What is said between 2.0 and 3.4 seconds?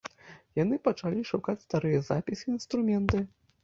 запісы і інструменты.